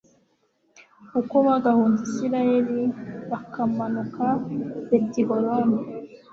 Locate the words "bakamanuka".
3.31-4.25